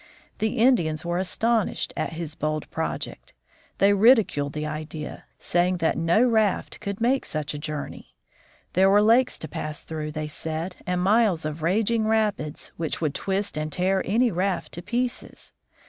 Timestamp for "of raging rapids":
11.45-12.71